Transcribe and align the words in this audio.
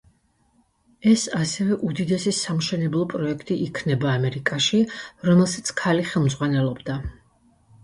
ეს 1.11 1.25
ასევე 1.39 1.77
უდიდესი 1.89 2.33
სამშენებლო 2.37 3.03
პროექტი 3.13 3.59
იქნება 3.67 4.11
ამერიკაში, 4.15 4.83
რომელსაც 5.31 5.73
ქალი 5.85 6.11
ხელმძღვანელობდა. 6.11 7.01